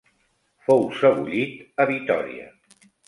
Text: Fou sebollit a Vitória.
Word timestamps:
Fou 0.69 0.81
sebollit 1.01 1.61
a 1.85 1.87
Vitória. 1.93 2.49